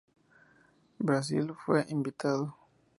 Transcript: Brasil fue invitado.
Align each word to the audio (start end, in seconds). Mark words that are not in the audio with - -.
Brasil 0.97 1.53
fue 1.53 1.85
invitado. 1.89 2.57